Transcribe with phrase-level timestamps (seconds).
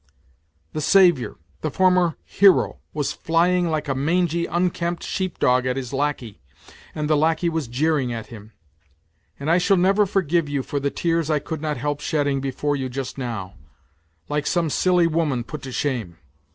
[0.73, 5.93] The saviour, the former hero, was flying like a mangy, unkempt sheep dog at his
[5.93, 6.41] lackey,
[6.95, 8.51] and the lackey was jeering at him!
[9.39, 12.75] And I shall never forgive you for the tears I could not help shedding before
[12.75, 13.53] you just now,
[14.27, 16.17] like some silly woman put to shame